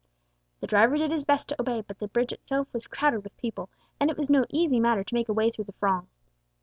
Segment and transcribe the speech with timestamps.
[0.61, 3.69] The driver did his best to obey, but the bridge itself was crowded with people,
[3.99, 6.07] and it was no easy matter to make a way through the throng.